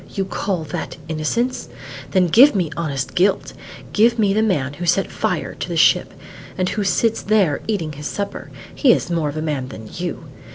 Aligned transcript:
You 0.09 0.25
call 0.25 0.63
that 0.63 0.97
innocence? 1.07 1.69
Then 2.09 2.25
give 2.25 2.55
me 2.55 2.71
honest 2.75 3.13
guilt! 3.13 3.53
Give 3.93 4.17
me 4.17 4.33
the 4.33 4.41
man 4.41 4.73
who 4.73 4.85
set 4.87 5.11
fire 5.11 5.53
to 5.53 5.69
the 5.69 5.77
ship, 5.77 6.11
and 6.57 6.69
who 6.69 6.83
sits 6.83 7.21
there 7.21 7.61
eating 7.67 7.91
his 7.91 8.07
supper; 8.07 8.49
he 8.73 8.93
is 8.93 9.11
more 9.11 9.29
of 9.29 9.37
a 9.37 9.43
man 9.43 9.67
than 9.67 9.87
you. 9.93 10.23